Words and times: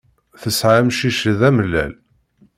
Tesɛa 0.41 0.79
amcic 0.81 1.21
d 1.39 1.41
amellal. 1.49 1.91